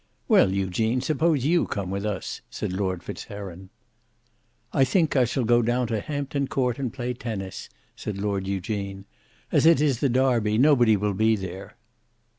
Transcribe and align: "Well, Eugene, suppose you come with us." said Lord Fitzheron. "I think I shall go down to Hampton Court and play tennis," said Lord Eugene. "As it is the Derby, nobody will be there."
"Well, 0.27 0.51
Eugene, 0.51 0.99
suppose 0.99 1.45
you 1.45 1.67
come 1.67 1.91
with 1.91 2.07
us." 2.07 2.41
said 2.49 2.73
Lord 2.73 3.03
Fitzheron. 3.03 3.69
"I 4.73 4.83
think 4.83 5.15
I 5.15 5.25
shall 5.25 5.43
go 5.43 5.61
down 5.61 5.85
to 5.89 5.99
Hampton 6.01 6.47
Court 6.47 6.79
and 6.79 6.91
play 6.91 7.13
tennis," 7.13 7.69
said 7.95 8.17
Lord 8.17 8.47
Eugene. 8.47 9.05
"As 9.51 9.67
it 9.67 9.79
is 9.79 9.99
the 9.99 10.09
Derby, 10.09 10.57
nobody 10.57 10.97
will 10.97 11.13
be 11.13 11.35
there." 11.35 11.75